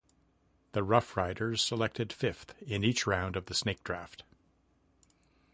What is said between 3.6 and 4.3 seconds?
draft.